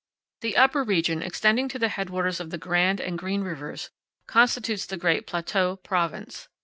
[0.39, 3.91] The upper region, extending to the headwaters of the Grand and Green Rivers,
[4.25, 6.47] constitutes the great Plateau Province.